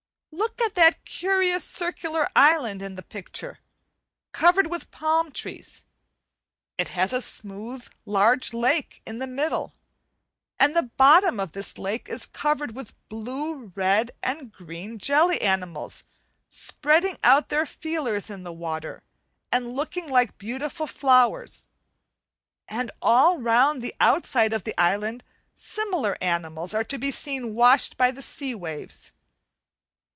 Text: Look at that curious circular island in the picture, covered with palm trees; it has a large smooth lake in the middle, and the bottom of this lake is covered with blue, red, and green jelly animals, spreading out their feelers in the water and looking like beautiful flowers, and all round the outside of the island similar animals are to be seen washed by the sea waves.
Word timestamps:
Look 0.33 0.61
at 0.61 0.75
that 0.75 1.03
curious 1.05 1.63
circular 1.63 2.27
island 2.35 2.81
in 2.81 2.95
the 2.95 3.03
picture, 3.03 3.59
covered 4.31 4.67
with 4.67 4.89
palm 4.89 5.31
trees; 5.31 5.83
it 6.77 6.89
has 6.89 7.11
a 7.11 7.15
large 8.05 8.45
smooth 8.45 8.61
lake 8.63 9.01
in 9.05 9.19
the 9.19 9.27
middle, 9.27 9.75
and 10.57 10.73
the 10.75 10.83
bottom 10.83 11.39
of 11.39 11.51
this 11.51 11.77
lake 11.77 12.07
is 12.09 12.25
covered 12.25 12.75
with 12.75 12.93
blue, 13.09 13.73
red, 13.75 14.11
and 14.23 14.51
green 14.53 14.97
jelly 14.97 15.41
animals, 15.41 16.05
spreading 16.49 17.17
out 17.23 17.49
their 17.49 17.65
feelers 17.65 18.29
in 18.29 18.43
the 18.43 18.53
water 18.53 19.03
and 19.51 19.75
looking 19.75 20.07
like 20.09 20.37
beautiful 20.37 20.87
flowers, 20.87 21.67
and 22.69 22.89
all 23.01 23.37
round 23.37 23.81
the 23.81 23.93
outside 23.99 24.53
of 24.53 24.63
the 24.63 24.77
island 24.79 25.23
similar 25.55 26.17
animals 26.21 26.73
are 26.73 26.85
to 26.85 26.97
be 26.97 27.11
seen 27.11 27.53
washed 27.53 27.97
by 27.97 28.09
the 28.11 28.21
sea 28.23 28.55
waves. 28.55 29.11